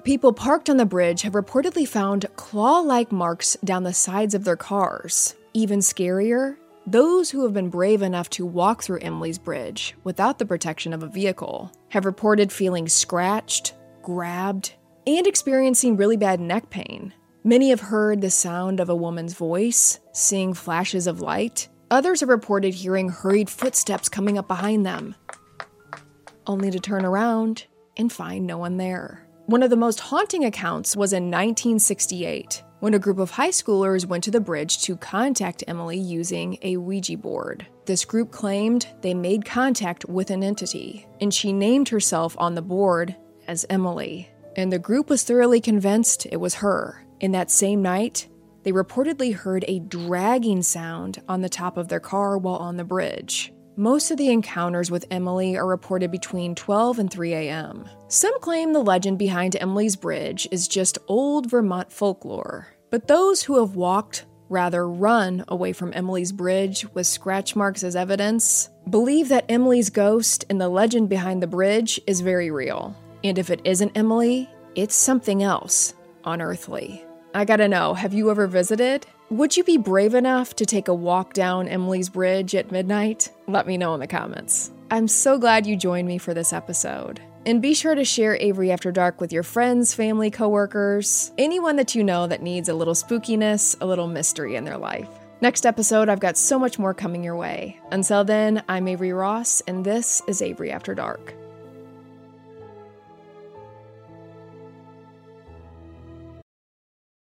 People 0.04 0.32
parked 0.32 0.70
on 0.70 0.76
the 0.76 0.87
bridge 0.87 1.23
have 1.23 1.32
reportedly 1.32 1.88
found 1.88 2.25
claw 2.37 2.78
like 2.78 3.11
marks 3.11 3.56
down 3.64 3.82
the 3.82 3.92
sides 3.92 4.32
of 4.32 4.44
their 4.44 4.54
cars. 4.54 5.35
Even 5.54 5.80
scarier, 5.80 6.56
those 6.87 7.30
who 7.30 7.42
have 7.42 7.52
been 7.52 7.68
brave 7.68 8.00
enough 8.00 8.30
to 8.30 8.47
walk 8.47 8.85
through 8.85 9.00
Emily's 9.00 9.38
bridge 9.38 9.97
without 10.04 10.38
the 10.38 10.47
protection 10.47 10.92
of 10.92 11.02
a 11.02 11.09
vehicle 11.09 11.73
have 11.88 12.04
reported 12.04 12.52
feeling 12.52 12.87
scratched, 12.87 13.75
grabbed, 14.02 14.75
and 15.04 15.26
experiencing 15.26 15.97
really 15.97 16.16
bad 16.16 16.38
neck 16.38 16.70
pain. 16.70 17.12
Many 17.42 17.70
have 17.70 17.80
heard 17.80 18.20
the 18.20 18.30
sound 18.30 18.78
of 18.78 18.88
a 18.88 18.94
woman's 18.94 19.35
voice, 19.35 19.99
seeing 20.12 20.54
flashes 20.54 21.09
of 21.09 21.20
light. 21.20 21.66
Others 21.90 22.20
have 22.20 22.28
reported 22.28 22.73
hearing 22.73 23.09
hurried 23.09 23.50
footsteps 23.50 24.09
coming 24.09 24.38
up 24.38 24.47
behind 24.47 24.87
them, 24.87 25.16
only 26.47 26.70
to 26.70 26.78
turn 26.78 27.04
around 27.04 27.66
and 28.00 28.11
find 28.12 28.47
no 28.47 28.59
one 28.59 28.78
there. 28.78 29.26
One 29.47 29.62
of 29.62 29.71
the 29.71 29.76
most 29.76 30.00
haunting 30.00 30.45
accounts 30.45 30.97
was 30.97 31.12
in 31.12 31.25
1968 31.25 32.62
when 32.80 32.95
a 32.95 32.99
group 32.99 33.19
of 33.19 33.33
high 33.33 33.50
schoolers 33.50 34.07
went 34.07 34.25
to 34.25 34.30
the 34.30 34.40
bridge 34.40 34.83
to 34.83 34.97
contact 34.97 35.62
Emily 35.69 35.99
using 35.99 36.57
a 36.62 36.78
Ouija 36.78 37.19
board. 37.19 37.66
This 37.85 38.04
group 38.04 38.30
claimed 38.30 38.87
they 39.02 39.12
made 39.12 39.45
contact 39.45 40.07
with 40.07 40.30
an 40.30 40.42
entity, 40.42 41.07
and 41.21 41.33
she 41.33 41.52
named 41.52 41.90
herself 41.90 42.35
on 42.38 42.54
the 42.54 42.62
board 42.62 43.14
as 43.46 43.66
Emily. 43.68 44.31
And 44.57 44.72
the 44.72 44.79
group 44.79 45.11
was 45.11 45.22
thoroughly 45.22 45.61
convinced 45.61 46.27
it 46.33 46.38
was 46.38 46.55
her. 46.55 47.05
In 47.20 47.33
that 47.33 47.51
same 47.51 47.83
night, 47.83 48.29
they 48.62 48.72
reportedly 48.72 49.35
heard 49.35 49.64
a 49.68 49.81
dragging 49.81 50.62
sound 50.62 51.22
on 51.29 51.42
the 51.42 51.48
top 51.48 51.77
of 51.77 51.88
their 51.88 52.01
car 52.01 52.38
while 52.38 52.57
on 52.57 52.77
the 52.77 52.85
bridge. 52.85 53.53
Most 53.81 54.11
of 54.11 54.19
the 54.19 54.29
encounters 54.29 54.90
with 54.90 55.07
Emily 55.11 55.57
are 55.57 55.66
reported 55.66 56.11
between 56.11 56.55
12 56.55 56.99
and 56.99 57.11
3 57.11 57.33
a.m. 57.33 57.88
Some 58.09 58.38
claim 58.40 58.75
the 58.75 58.83
legend 58.83 59.19
behind 59.19 59.57
Emily's 59.59 59.97
Bridge 59.97 60.47
is 60.51 60.69
just 60.69 60.99
old 61.09 61.49
Vermont 61.49 61.90
folklore, 61.90 62.69
but 62.90 63.09
those 63.09 63.43
who 63.43 63.59
have 63.59 63.77
walked, 63.77 64.27
rather 64.51 64.87
run, 64.87 65.47
away 65.49 65.73
from 65.73 65.95
Emily's 65.95 66.31
Bridge 66.31 66.85
with 66.93 67.07
scratch 67.07 67.57
marks 67.57 67.83
as 67.83 67.97
evidence 67.97 68.69
believe 68.90 69.31
that 69.31 69.47
Emily's 69.49 69.88
ghost 69.88 70.45
and 70.51 70.61
the 70.61 70.69
legend 70.69 71.09
behind 71.09 71.43
the 71.43 71.47
bridge 71.47 71.99
is 72.07 72.21
very 72.21 72.51
real. 72.51 72.95
And 73.25 73.38
if 73.38 73.49
it 73.49 73.62
isn't 73.64 73.97
Emily, 73.97 74.51
it's 74.75 74.95
something 74.95 75.43
else, 75.43 75.95
unearthly. 76.27 77.03
I 77.33 77.47
gotta 77.47 77.66
know, 77.66 77.95
have 77.95 78.12
you 78.12 78.31
ever 78.31 78.47
visited? 78.47 79.07
Would 79.31 79.57
you 79.57 79.62
be 79.62 79.77
brave 79.77 80.16
enough 80.16 80.57
to 80.57 80.66
take 80.66 80.88
a 80.88 80.95
walk 80.95 81.35
down 81.35 81.69
Emily's 81.69 82.09
Bridge 82.09 82.57
at 82.57 82.73
midnight? 82.73 83.31
Let 83.47 83.64
me 83.64 83.79
know 83.79 83.95
in 83.95 84.01
the 84.01 84.09
comments. 84.09 84.73
I'm 84.90 85.07
so 85.07 85.38
glad 85.38 85.69
you 85.69 85.77
joined 85.77 86.09
me 86.09 86.19
for 86.19 86.35
this 86.35 86.53
episode. 86.53 87.21
And 87.47 87.62
be 87.62 87.73
sure 87.73 87.95
to 87.95 88.05
share 88.05 88.37
Avery 88.40 88.73
After 88.73 88.90
Dark 88.90 89.21
with 89.21 89.33
your 89.33 89.45
friends, 89.45 89.95
family, 89.95 90.33
coworkers, 90.33 91.31
anyone 91.38 91.77
that 91.77 91.95
you 91.95 92.03
know 92.03 92.27
that 92.27 92.43
needs 92.43 92.69
a 92.69 92.75
little 92.75 92.93
spookiness, 92.93 93.77
a 93.81 93.87
little 93.87 94.09
mystery 94.09 94.57
in 94.57 94.64
their 94.64 94.79
life. 94.79 95.09
Next 95.40 95.64
episode, 95.64 96.09
I've 96.09 96.19
got 96.19 96.37
so 96.37 96.59
much 96.59 96.81
more 96.81 96.93
coming 96.93 97.23
your 97.23 97.37
way. 97.37 97.79
Until 97.93 98.25
then, 98.25 98.64
I'm 98.69 98.88
Avery 98.88 99.12
Ross, 99.12 99.61
and 99.69 99.85
this 99.85 100.21
is 100.27 100.43
Avery 100.43 100.73
After 100.73 100.93
Dark. 100.93 101.39